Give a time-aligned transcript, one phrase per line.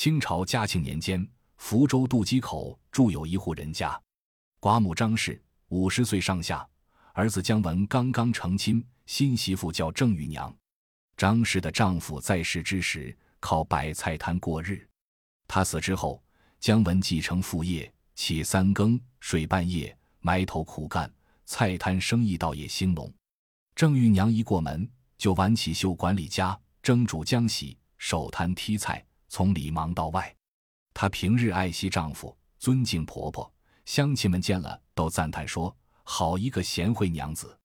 [0.00, 4.00] 清朝嘉庆年间，福州渡矶口住有一户人家，
[4.58, 5.38] 寡母张氏
[5.68, 6.66] 五十岁上下，
[7.12, 10.56] 儿子姜文刚刚成亲，新媳妇叫郑玉娘。
[11.18, 14.88] 张氏的丈夫在世之时靠摆菜摊过日，
[15.46, 16.24] 他死之后，
[16.58, 21.12] 姜文继承父业，起三更睡半夜，埋头苦干，
[21.44, 23.12] 菜摊生意倒也兴隆。
[23.74, 29.04] 郑玉娘一过门，就挽起袖管理家，蒸煮浆洗，手摊剔菜。
[29.30, 30.36] 从里忙到外，
[30.92, 33.50] 她平日爱惜丈夫，尊敬婆婆，
[33.86, 37.56] 乡亲们见了都赞叹说：“好一个贤惠娘子。”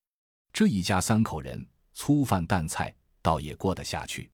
[0.53, 4.29] 这一家三口人粗饭淡菜，倒也过得下去。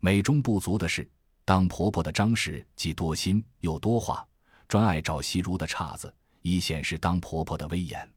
[0.00, 1.10] 美中不足的是，
[1.44, 4.24] 当婆婆的张氏既多心又多话，
[4.68, 8.08] 专爱找习如的岔子，以显示当婆婆的威严。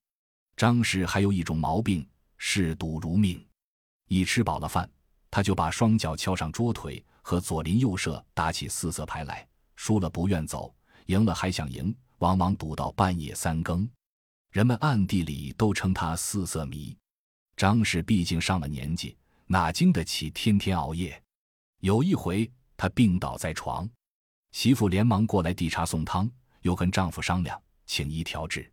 [0.55, 2.07] 张氏还有一种毛病，
[2.37, 3.43] 嗜赌如命。
[4.07, 4.87] 一吃饱了饭，
[5.31, 7.03] 她就把双脚翘上桌腿。
[7.21, 10.73] 和左邻右舍打起四色牌来，输了不愿走，
[11.05, 13.89] 赢了还想赢，往往赌到半夜三更。
[14.51, 16.97] 人们暗地里都称他四色迷。
[17.55, 19.15] 张氏毕竟上了年纪，
[19.45, 21.21] 哪经得起天天熬夜？
[21.79, 23.89] 有一回，她病倒在床，
[24.51, 26.29] 媳妇连忙过来递茶送汤，
[26.61, 28.69] 又跟丈夫商量，请医调治。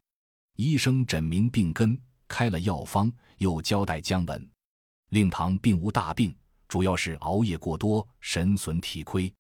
[0.57, 4.51] 医生诊明病根，开了药方，又交代姜文，
[5.11, 6.35] 令堂并无大病。
[6.69, 9.33] 主要是熬夜过多，神损体亏。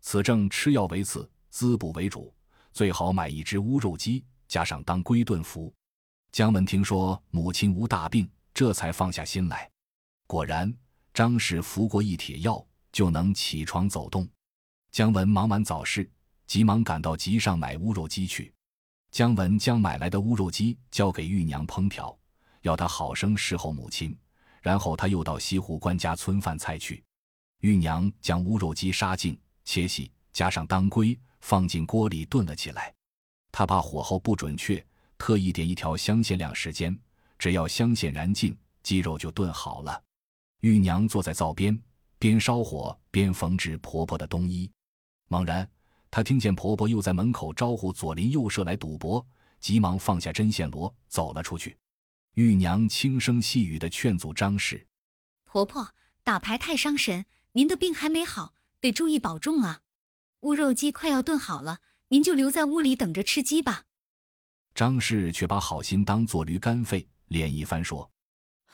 [0.00, 2.32] 此症吃药为次，滋补为主。
[2.72, 5.74] 最好买一只乌肉鸡，加上当归炖服。
[6.30, 9.68] 姜文听说母亲无大病，这才放下心来。
[10.28, 10.72] 果然，
[11.12, 14.28] 张氏服过一帖药，就能起床走动。
[14.92, 16.08] 姜文忙完早事，
[16.46, 18.52] 急忙赶到集上买乌肉鸡去。
[19.10, 22.16] 姜文将买来的乌肉鸡交给玉娘烹调，
[22.62, 24.16] 要她好生侍候母亲。
[24.60, 27.02] 然后他又到西湖官家村饭菜去，
[27.60, 32.94] 玉娘将乌肉鸡杀净切细，加上当归，放进锅里炖了起来。
[33.50, 34.84] 他怕火候不准确，
[35.16, 36.96] 特意点一条香线晾时间，
[37.38, 40.02] 只要香线燃尽，鸡肉就炖好了。
[40.60, 41.80] 玉娘坐在灶边，
[42.18, 44.70] 边烧火边缝制婆婆的冬衣。
[45.28, 45.68] 猛然，
[46.10, 49.24] 她听见婆婆又在门口招呼左邻右舍来赌博，
[49.60, 51.76] 急忙放下针线箩，走了出去。
[52.38, 54.86] 玉娘轻声细语的劝阻张氏
[55.42, 59.80] ：“婆婆打牌太伤神，您的病还没好，得注意保重啊。
[60.42, 63.86] 乌肉鸡快要炖好了，您就留在屋里等着吃鸡吧。”
[64.72, 68.12] 张氏却把好心当做驴肝肺，脸一翻说：“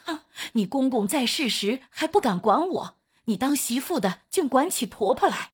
[0.05, 0.21] 哼，
[0.53, 5.53] 你公公在世时还不敢管我，你当媳妇的竟管起婆婆来。”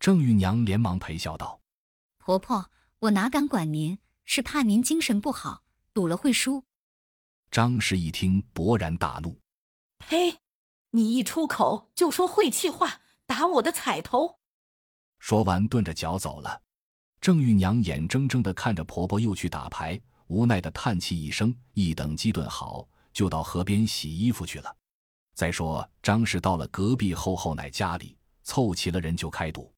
[0.00, 1.60] 郑玉娘连忙陪笑道
[2.16, 6.64] ：“婆婆，我哪敢管您，是怕您精神不好，赌了会输。”
[7.50, 9.38] 张氏一听，勃然大怒
[9.98, 10.38] ：“呸！
[10.90, 14.38] 你一出口就说晦气话，打我的彩头！”
[15.18, 16.62] 说完，顿着脚走了。
[17.20, 24.76] 郑玉娘眼睁睁的看着婆婆又去打牌，无奈的叹气一声：“一等鸡炖好，就到河边洗衣服去了。”
[25.34, 29.72] 再说，张氏到了隔壁后后奶家里，凑齐了人就开赌。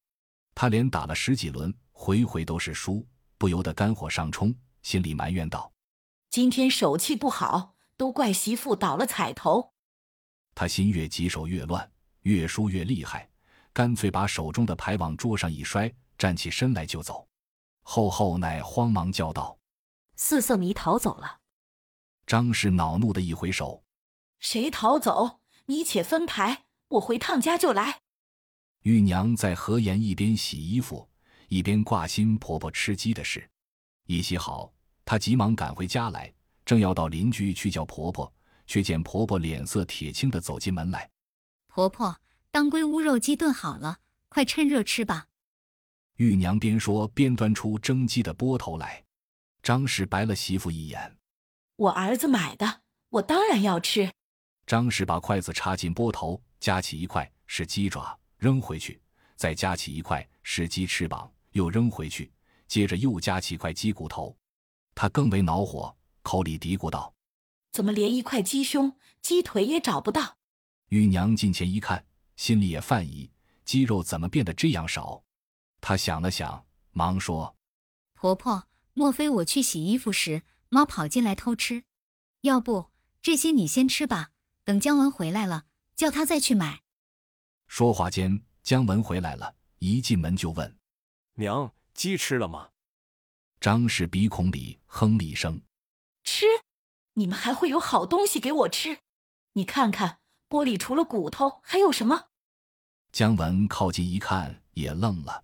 [0.53, 3.05] 他连打了十几轮，回回都是输，
[3.37, 5.70] 不由得肝火上冲，心里埋怨道。
[6.31, 9.73] 今天手气不好，都怪媳妇倒了彩头。
[10.55, 13.29] 他心越急，手越乱，越输越厉害，
[13.73, 17.27] 干脆把手中的牌往桌上一摔，站起身来就走。
[17.81, 19.59] 后后奶慌忙叫道
[20.15, 21.39] ：“四色迷逃走了。”
[22.25, 23.83] 张氏恼怒的一挥手
[24.39, 25.41] ：“谁逃走？
[25.65, 28.03] 你且分牌，我回趟家就来。”
[28.83, 31.09] 玉娘在河沿一边洗衣服，
[31.49, 33.51] 一边挂心婆婆吃鸡的事。
[34.05, 34.71] 一洗好。
[35.11, 36.33] 她急忙赶回家来，
[36.63, 38.33] 正要到邻居去叫婆婆，
[38.65, 41.09] 却见婆婆脸色铁青的走进门来。
[41.67, 42.17] 婆婆，
[42.49, 43.97] 当归乌肉鸡炖好了，
[44.29, 45.27] 快趁热吃吧。
[46.15, 49.03] 玉娘边说边端出蒸鸡的钵头来。
[49.61, 51.17] 张氏白了媳妇一眼
[51.75, 54.09] ：“我儿子买的，我当然要吃。”
[54.65, 59.01] 张氏把筷子插进钵头，夹起一块是鸡爪，扔回去，
[59.35, 62.31] 再夹起一块是鸡翅膀，又扔回去，
[62.65, 64.33] 接着又夹起块鸡骨头。
[65.01, 67.15] 他更为恼火，口里嘀咕道
[67.73, 70.37] ：“怎么连一块鸡胸、鸡腿也找不到？”
[70.89, 72.05] 玉娘近前一看，
[72.35, 73.31] 心里也犯疑：
[73.65, 75.23] 鸡肉怎么变得这样少？
[75.81, 77.55] 她想了想，忙说
[78.13, 81.85] ：“婆婆，莫非我去洗衣服时，猫跑进来偷吃？
[82.41, 82.91] 要不
[83.23, 84.29] 这些你先吃吧，
[84.63, 85.65] 等姜文回来了，
[85.95, 86.83] 叫他再去买。”
[87.65, 90.77] 说话间，姜文回来了，一进门就问
[91.37, 92.69] ：“娘，鸡吃了吗？”
[93.61, 95.61] 张氏鼻孔里哼了一声
[96.25, 96.47] ：“吃？
[97.13, 99.01] 你们还会有好东西给我吃？
[99.53, 100.17] 你看看
[100.47, 102.29] 锅里除了骨头还有什么？”
[103.13, 105.43] 姜文靠近一看，也愣了。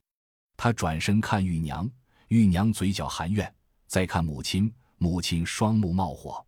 [0.56, 1.88] 他转身看玉娘，
[2.30, 3.48] 玉娘嘴角含怨；
[3.86, 6.44] 再看母亲，母亲双目冒火。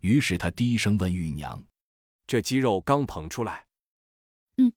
[0.00, 1.64] 于是他低声问玉娘
[2.26, 3.66] ：“这鸡肉刚捧出来
[4.58, 4.72] ？”“嗯。”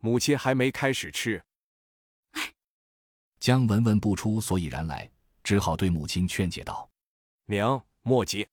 [0.00, 1.42] 母亲还没开始吃。
[2.32, 2.52] 哎。
[3.40, 5.10] 姜文问不出所以然来，
[5.46, 6.90] 只好对母亲劝解道
[7.46, 8.48] ：“娘，莫急，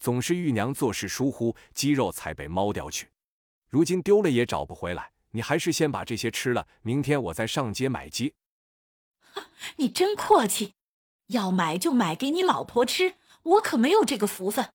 [0.00, 3.08] 总是玉娘做事疏忽，鸡肉才被猫叼去。
[3.68, 8.34] 如今丢了也找不回来，你还是先把这些吃了，明天我再上街买鸡。”
[9.78, 10.74] 你真阔气，
[11.28, 13.14] 要买就买给你老婆吃，
[13.44, 14.72] 我可没有这个福分。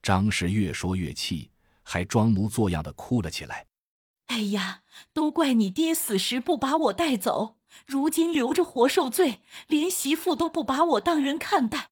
[0.00, 1.50] 张氏越说越气，
[1.82, 3.66] 还装模作样的哭了起来。
[4.28, 11.90] 哎呀，都怪你爹死时不把我带走，如今留着活受罪，连媳妇都不把我当人看待。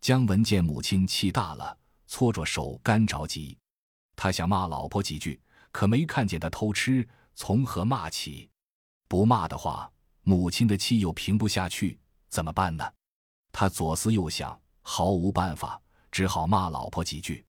[0.00, 3.58] 姜文见母亲气大了，搓着手干着急，
[4.14, 5.40] 他想骂老婆几句，
[5.72, 8.50] 可没看见他偷吃，从何骂起？
[9.08, 9.90] 不骂的话。
[10.28, 12.92] 母亲的气又平不下去，怎么办呢？
[13.52, 17.46] 他左思右想，毫无办法，只好骂老婆几句：“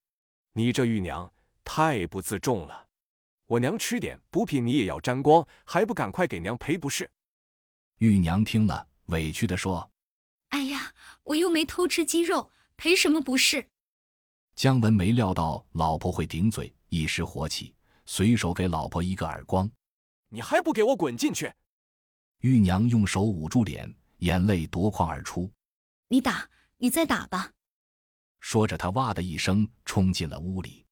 [0.53, 1.33] 你这玉娘
[1.63, 2.85] 太不自重了！
[3.47, 7.09] 我娘吃点补品，你也要沾光，还不赶快给娘赔不是？”
[7.99, 9.89] 玉娘听了，委屈地说
[10.49, 13.69] ：“哎呀，我又没偷吃鸡肉，赔什么不是？”
[14.55, 17.73] 姜文没料到老婆会顶嘴，一时火起，
[18.05, 19.69] 随手给老婆一个耳光
[20.29, 21.51] ：“你还不给我滚进去！”
[22.41, 25.51] 玉娘用手捂住脸，眼泪夺眶而出。
[26.07, 26.47] 你打，
[26.77, 27.51] 你再打吧。
[28.39, 30.85] 说着，他哇的一声冲进了屋里。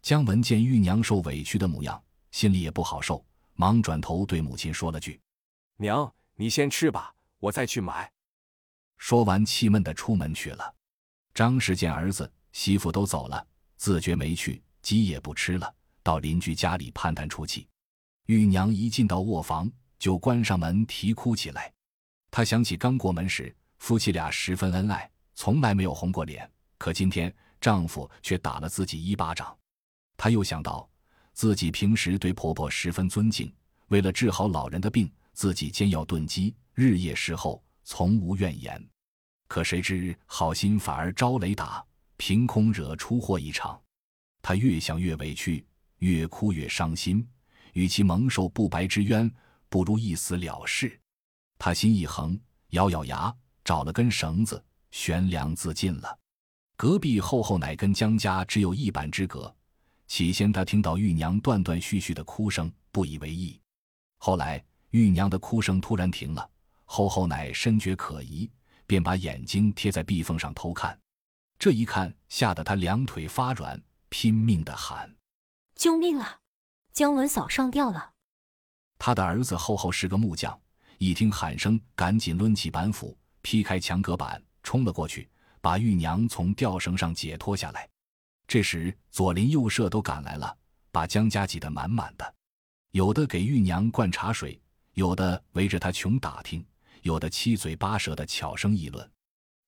[0.00, 3.22] 姜文见玉娘受委屈的模样，心里也不好受，
[3.54, 5.20] 忙转头对母亲说了句
[5.76, 8.10] ：“娘，你先吃吧，我再去买。”
[8.96, 10.74] 说完，气闷的出门去了。
[11.34, 13.46] 张氏见儿子媳妇都走了，
[13.76, 17.66] 自觉没趣，鸡也不吃了，到邻居家里攀谈出气。
[18.26, 19.70] 玉娘一进到卧房。
[19.98, 21.72] 就关上门啼哭起来。
[22.30, 26.46] 她想起刚过门时，夫妻俩十分恩爱，从来没有红过脸。
[26.76, 29.56] 可今天丈夫却打了自己一巴掌。
[30.14, 30.86] 她又想到
[31.32, 33.50] 自己平时对婆婆十分尊敬，
[33.88, 38.82] 为了治好老人的病，自己煎药炖鸡，日夜侍候，从无怨言。
[39.46, 41.84] 可谁知好心反而招雷打，
[42.16, 43.78] 凭空惹出祸一场。
[44.40, 45.62] 他越想越委屈，
[45.98, 47.28] 越哭越伤心。
[47.74, 49.30] 与其蒙受不白之冤，
[49.68, 50.98] 不如一死了事，
[51.58, 52.40] 他心一横，
[52.70, 53.30] 咬咬牙，
[53.62, 56.18] 找了根绳子悬梁自尽了。
[56.78, 59.54] 隔壁厚厚奶跟江家只有一板之隔，
[60.06, 63.60] 起先他听到玉娘断断续续的哭声，不以为意。
[64.16, 64.64] 后来
[64.96, 66.50] 玉娘的哭声突然停了，
[66.86, 68.50] 厚厚奶深觉可疑，
[68.86, 70.98] 便把眼睛贴在壁缝上偷看。
[71.58, 73.78] 这一看，吓得他两腿发软，
[74.08, 75.14] 拼命的喊
[75.76, 76.38] ：“救命啊！
[76.94, 78.12] 姜文嫂上吊了！”
[78.98, 80.58] 他的儿子厚厚是个木匠，
[80.96, 85.28] 一听喊声，赶紧抡起板斧，劈开墙隔板，冲了过去，
[85.60, 87.86] 把玉娘从吊绳上解脱下来。
[88.48, 90.56] 这时，左邻右舍都赶来了，
[90.90, 92.34] 把江家挤得满满的，
[92.92, 94.58] 有的给玉娘灌茶水，
[94.96, 96.64] 有的围着他穷打听，
[97.02, 99.10] 有的七嘴八舌的悄声议论。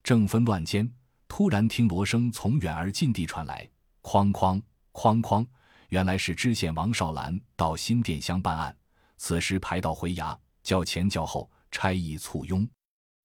[0.03, 0.91] 正纷乱间，
[1.29, 3.69] 突然听锣声从远而近地传来，
[4.03, 4.59] 哐哐
[4.95, 5.47] 哐哐，
[5.91, 8.75] 原来是知县王少兰到新店乡办案。
[9.19, 12.67] 此时排到回衙，叫前叫后，差役簇拥。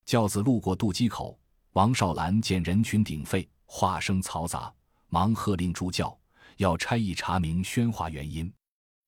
[0.05, 1.39] 轿子路过渡鸡口，
[1.71, 4.69] 王少兰见人群鼎沸，话声嘈杂，
[5.07, 6.19] 忙喝令助教，
[6.57, 8.53] 要差役查明喧哗原因。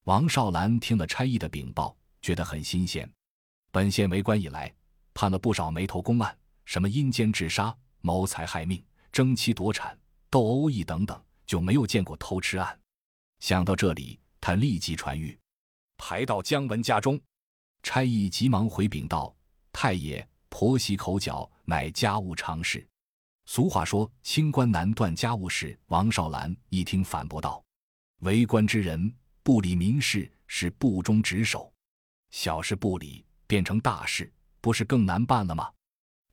[0.06, 1.94] 王少兰听了差役的禀报，
[2.26, 3.08] 觉得很新鲜。
[3.72, 4.74] 本县为官以来，
[5.14, 9.96] 判了不少没头公案，什么阴间自杀、谋财害命、争妻夺产、
[10.32, 12.80] 斗殴役等等，就没有见过偷吃案。
[13.42, 15.38] 想到这里，他立即传谕。
[15.98, 17.22] 排到姜文家中，
[17.84, 19.32] 差役急忙回禀道
[19.72, 22.88] ：“太爷，婆媳口角乃家务常事。
[23.46, 27.64] 俗话说，清官难断家务事。”王少兰一听，反驳道
[28.26, 29.14] ：“为官之人
[29.44, 31.72] 不理民事，是不忠职守；
[32.36, 35.72] 小事不理，变成大事，不是更难办了吗？”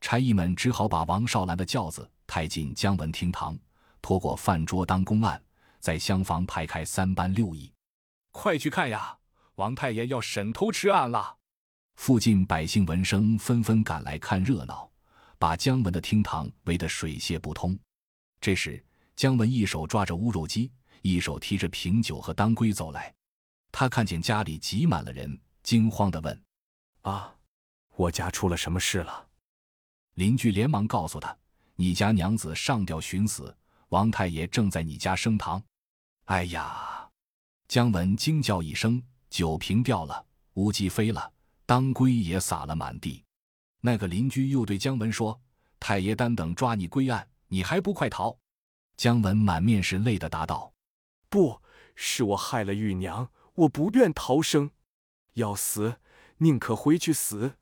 [0.01, 3.57] 差役们只好把王少兰的轿子抬进姜文厅堂，
[4.01, 5.41] 拖过饭桌当公案，
[5.79, 7.71] 在厢房排开三班六役，
[8.31, 9.17] 快去看呀！
[9.55, 11.37] 王太爷要审偷吃案了，
[11.95, 14.91] 附近百姓闻声纷纷赶来看热闹，
[15.39, 17.79] 把姜文的厅堂围得水泄不通。
[18.41, 18.83] 这时，
[19.15, 20.69] 姜文一手抓着乌肉鸡，
[21.01, 23.13] 一手提着瓶酒和当归走来。
[23.71, 26.43] 他看见家里挤满了人，惊慌地问
[27.01, 27.35] ：“啊，
[27.95, 29.27] 我家出了什么事了？”
[30.15, 31.35] 邻居连忙告诉他
[31.75, 33.57] ：“你家娘子上吊寻死，
[33.89, 35.63] 王太爷正在你家升堂。”
[36.25, 37.09] 哎呀！
[37.67, 39.01] 姜文惊叫一声。
[39.29, 41.33] 酒瓶掉了，乌鸡飞了，
[41.65, 43.23] 当归也洒了满地。
[43.81, 45.41] 那个邻居又对姜文说
[45.79, 48.37] ：“太爷单等抓你归案，你还不快逃？”
[48.95, 50.71] 姜文满面是泪的答道
[51.29, 51.59] ：“不
[51.95, 54.69] 是我害了玉娘，我不愿逃生，
[55.33, 55.95] 要死
[56.37, 57.55] 宁可回去死。”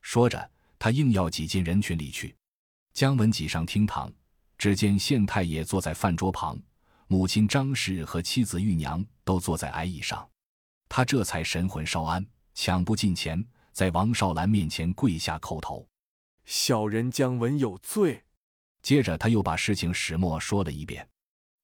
[0.00, 2.34] 说着，他硬要挤进人群里去。
[2.92, 4.12] 姜文挤上厅堂，
[4.58, 6.60] 只见县太爷坐在饭桌旁，
[7.06, 10.28] 母亲张氏和妻子玉娘都坐在矮椅上。
[10.88, 15.86] 他这才神魂稍安，抢步近前，在王少兰面前跪下叩头
[16.44, 18.24] ：“小人姜文有罪。”
[18.82, 21.06] 接着他又把事情始末说了一遍。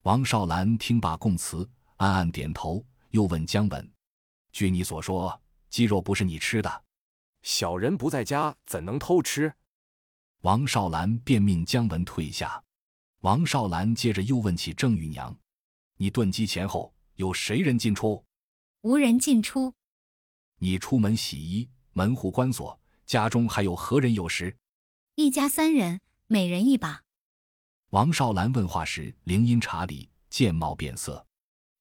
[0.02, 3.90] 王少兰听罢供词，暗暗点头，又问姜文
[4.56, 6.84] ：“据你所说，鸡肉不是你吃的？”
[7.44, 9.52] 小人不在家，怎能偷吃？
[10.40, 12.64] 王少兰便命姜文退下。
[13.20, 15.36] 王少兰接着又问起郑玉娘
[15.98, 18.24] ：“你炖鸡前后有谁人进出
[18.80, 19.74] ？”“无人进出。
[20.56, 24.56] ”“你出门洗衣，门户关锁，家中还有何人有时
[25.16, 27.02] ？”“一家三人，每人一把。”
[27.92, 31.26] 王少兰问话时，灵音查理，见貌变色。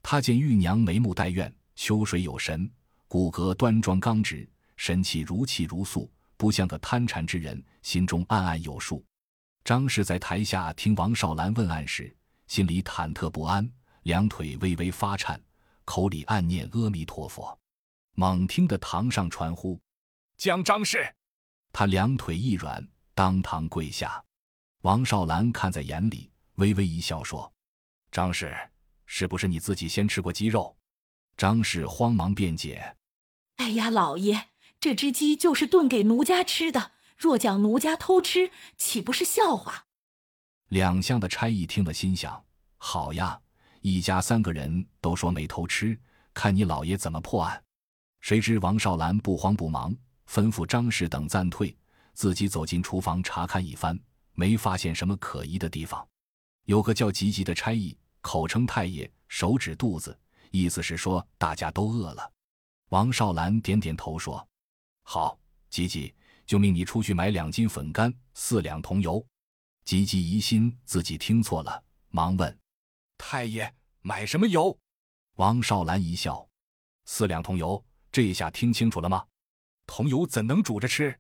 [0.04, 2.70] 他见玉娘眉目带怨，秋水有神，
[3.08, 4.50] 骨骼端庄刚直。
[4.78, 9.06] 神气如泣如诉，不像个贪馋之人，心中暗暗有数。
[9.64, 12.14] 张氏在台下听王少兰问案时，
[12.48, 13.70] 心里忐忑不安，
[14.04, 15.42] 两腿微微发颤，
[15.86, 17.58] 口里暗念阿弥陀佛。
[18.16, 19.80] 猛听得堂上传呼
[20.38, 21.06] ：“将张氏！”
[21.72, 24.24] 他两腿一软，当堂跪下。
[24.82, 27.52] 王少兰看在眼里，微微一笑说
[28.12, 28.54] ：“张氏，
[29.06, 30.76] 是不是你自己先吃过鸡肉？”
[31.38, 32.96] 张氏慌忙辩解
[33.58, 34.50] ：“哎呀，老爷。”
[34.80, 39.86] 这只鸡就是炖给奴家吃的，若讲奴家偷吃，岂不是笑话？
[40.68, 42.46] 两厢的差役听了，心想：
[42.78, 43.42] 好呀，
[43.82, 46.00] 一家三个人都说没偷吃，
[46.36, 47.64] 看你老爷怎么破案。
[48.22, 49.96] 谁知王少兰不慌不忙，
[50.30, 51.76] 吩咐张氏等暂退，
[52.14, 54.00] 自己走进厨房查看一番，
[54.34, 56.08] 没发现什么可疑的地方。
[56.66, 60.16] 有个叫吉吉的差役，口称太爷，手指肚子，
[60.58, 62.32] 意思是说大家都饿了。
[62.90, 64.48] 王少兰点点头说。
[65.04, 65.38] 好，
[65.70, 66.14] 吉吉，
[66.46, 69.24] 就命你出去买两斤粉干，四两桐油。
[69.84, 72.60] 吉吉疑心自己听错了，忙问
[73.20, 73.72] ：“太爷，
[74.02, 74.76] 买什么油？”
[75.38, 76.48] 王少兰一笑
[77.06, 79.24] ：“四两桐油，这一下听清楚了吗？
[79.86, 81.16] 桐油怎能煮着吃？”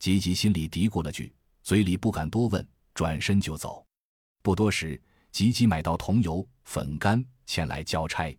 [0.00, 3.86] 吉吉心里嘀咕了句，嘴里不敢多问，转身就走。
[4.40, 4.98] 不多时，
[5.32, 8.34] 吉吉买到桐油、粉干，前来交差。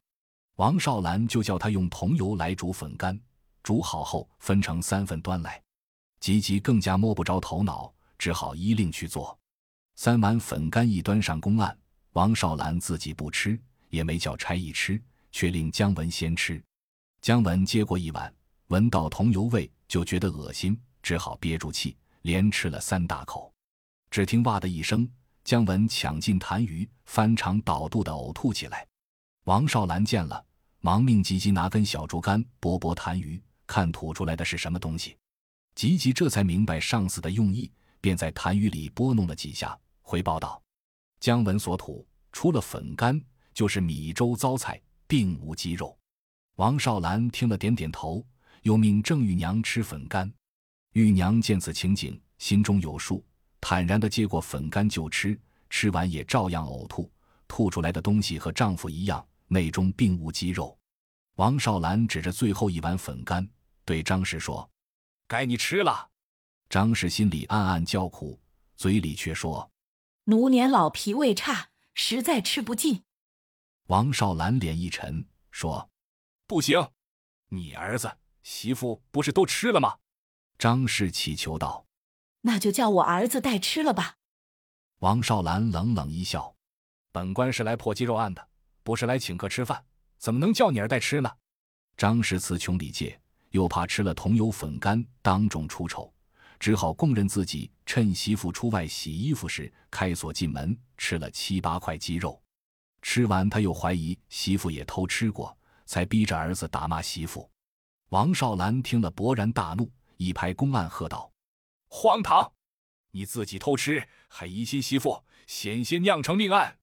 [0.59, 3.17] 王少兰就叫他用桐油来煮粉干。
[3.63, 5.61] 煮好后分成三份端来，
[6.19, 9.37] 吉吉更加摸不着头脑，只好依令去做。
[9.95, 11.77] 三碗粉干一端上公案，
[12.11, 13.57] 王少兰自己不吃，
[13.89, 15.01] 也没叫差役吃，
[15.31, 16.61] 却令姜文先吃。
[17.21, 18.33] 姜文接过一碗，
[18.67, 23.49] 闻到桐油味就觉得恶心，只好憋住气，连吃了三大口。
[24.11, 25.09] 只听哇的一声，
[25.45, 28.85] 姜文抢进痰盂，翻肠倒肚的呕吐起来。
[29.45, 30.45] 王少兰见了，
[30.81, 33.41] 忙命吉吉拿根小竹竿拨拨痰盂。
[33.67, 35.15] 看吐出来的是什么东西，
[35.75, 37.71] 吉吉这才明白上司的用意，
[38.01, 40.59] 便在痰盂里拨弄了几下，回报道
[41.21, 43.21] ：“姜文所吐除了粉干，
[43.53, 45.95] 就是米粥糟菜，并无鸡肉。”
[46.57, 48.25] 王少兰听了，点点头，
[48.63, 50.33] 又命郑玉娘吃粉干。
[50.93, 53.23] 玉娘见此情景，心中有数，
[53.61, 57.07] 坦然地接过粉干就吃，吃完也照样呕吐，
[57.47, 60.79] 吐出来的东西和丈夫一样，内中并无鸡肉。
[61.35, 63.47] 王少兰指着最后一碗粉干。
[63.85, 64.69] 对张氏说
[65.27, 66.09] ：“该你吃了。”
[66.69, 68.39] 张氏心里暗暗叫苦，
[68.75, 69.71] 嘴里却说
[70.25, 73.03] ：“奴年老脾胃差，实在吃不进。”
[73.87, 75.89] 王少兰脸一沉，说
[76.45, 76.91] ：“不行，
[77.47, 79.97] 你儿子媳妇不是都吃了吗？”
[80.59, 81.87] 张氏乞求道
[82.41, 84.17] ：“那就叫我儿子代吃了吧。”
[84.99, 86.55] 王少兰冷冷一笑
[87.11, 88.49] ：“本官是来破鸡肉案的，
[88.83, 89.83] 不是来请客吃饭，
[90.17, 91.31] 怎么能叫你儿代吃呢？”
[91.97, 93.19] 张氏词穷理解。
[93.51, 96.13] 又怕吃了桐油粉干当众出丑，
[96.59, 102.39] 只好供认自己趁媳妇出外洗衣服时开锁进门吃了七八块鸡肉。
[103.01, 105.57] 吃完他又怀疑媳妇也偷吃过，
[105.87, 107.49] 才逼着儿子打骂媳妇。
[108.09, 111.31] 王少兰听了勃然大怒，一拍公案喝道
[111.89, 112.51] ：“荒唐！
[113.09, 116.77] 你自己偷吃，还疑心媳妇，险些酿成命案。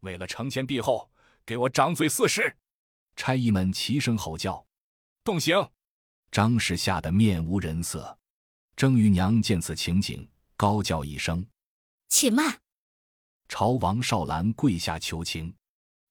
[0.00, 1.10] 为了承前避后，
[1.44, 2.56] 给我掌嘴四十！”
[3.16, 4.66] 差役们齐声吼叫
[5.24, 5.68] ：“动刑！”
[6.32, 8.18] 张氏吓得面无人色，
[8.74, 11.46] 郑玉娘见此情景，高叫一声
[12.08, 12.60] ：“且慢！”
[13.48, 15.54] 朝王少兰跪下求情：“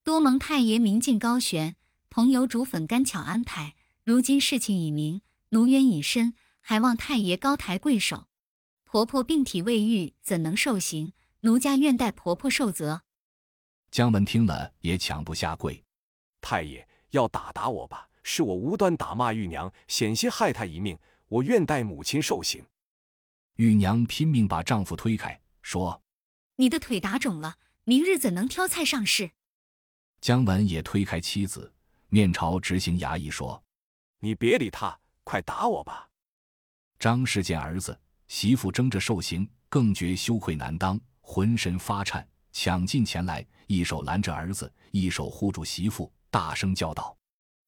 [0.04, 1.76] 多蒙太爷明镜高悬，
[2.10, 3.76] 桐油煮粉干巧安排。
[4.04, 8.28] 如今事情已明，奴冤已深，还望太爷高抬贵手。
[8.84, 11.14] 婆婆病体未愈，怎能受刑？
[11.42, 13.02] 奴家愿代婆婆受责。
[13.92, 15.84] 姜文听了也抢不下跪。
[16.40, 22.66] 太爷要打打我吧，是我无端打骂玉娘，险些害她一命，我愿代母亲受刑。
[23.58, 26.02] 玉娘拼命把丈夫推开，说
[26.56, 29.32] ：“你的腿打肿了，明日怎能挑菜上市？”
[30.22, 31.72] 姜文也推开妻子，
[32.08, 33.62] 面朝执行衙役说
[34.20, 36.08] ：“你别理他，快打我吧。”
[36.98, 47.18] 张氏见儿子媳妇争着受刑，更觉羞愧难当，浑身发颤，抢进前来，一手拦着儿子，一手护住媳妇，大声叫道：“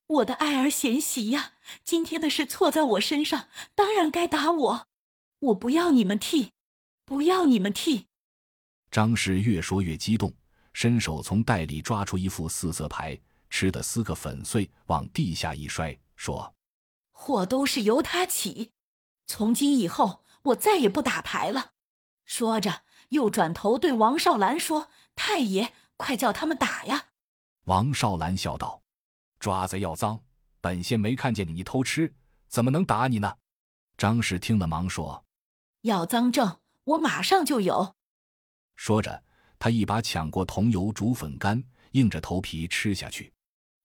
[0.08, 1.54] 我的爱儿贤媳呀，
[1.86, 4.88] 今天的事错在我身上，当然该打我。
[5.40, 6.52] 我不要你们替，
[7.06, 8.08] 不要你们替。”
[8.92, 10.34] 张氏越说越激动。
[10.74, 13.18] 伸手从袋里抓出一副四色牌，
[13.48, 16.56] 吃的撕个粉碎，往地下一摔，说
[17.14, 18.72] ：“祸都是由他起，
[19.28, 21.74] 从今以后我再也不打牌了。”
[22.26, 27.10] 说着，又转头对王少兰说：“太爷，快叫他们打呀！”
[27.66, 28.82] 王少兰笑道
[29.40, 30.20] ：“抓贼要赃，
[30.62, 32.14] 本县没看见你偷吃，
[32.48, 33.38] 怎么能打你呢？”
[33.98, 35.26] 张氏听了，忙说
[35.82, 37.96] ：“要赃证，我马上就有。”
[38.76, 39.24] 说着。
[39.60, 43.32] 他一把抢过桐油煮粉干，硬着头皮吃下去。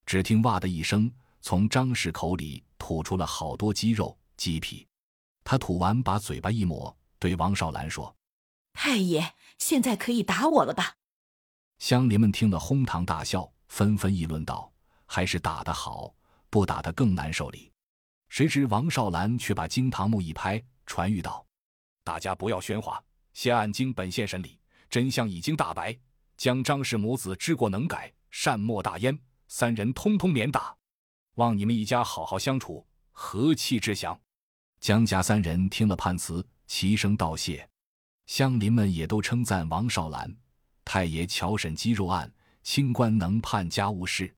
[0.04, 1.08] 只听“哇”的一声，
[1.40, 4.84] 从张氏口里吐出了好多鸡肉、鸡皮。
[5.44, 8.12] 他吐完，把嘴巴一抹，对王少兰说
[8.74, 10.96] ：“太爷，现在可以打我了吧？”
[11.78, 14.70] 乡邻们听了，哄堂大笑，纷纷议论道
[15.06, 16.12] ：“还是打得好，
[16.50, 17.72] 不打他更难受哩。”
[18.28, 21.46] 谁知王少兰却把惊堂木一拍，传谕道
[22.04, 24.58] ：“大家不要喧哗，先按经本县审理。”
[24.90, 25.94] 真相已经大白，
[26.36, 30.74] 将张氏母子知过能改，善莫大焉，三人通通免打，
[31.34, 34.18] 望你们一家好好相处，和气致祥。
[34.80, 37.68] 江家三人听了判词，齐声道谢。
[38.24, 40.34] 乡邻们也都称赞王少兰
[40.90, 44.34] 太爷巧审鸡肉案，清官能判家务事。